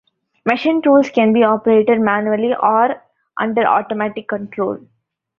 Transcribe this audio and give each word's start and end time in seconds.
Machine 0.47 0.81
tools 0.81 1.11
can 1.11 1.31
be 1.31 1.43
operated 1.43 2.01
manually, 2.01 2.55
or 2.59 3.03
under 3.37 3.61
automatic 3.67 4.27
control. 4.27 4.79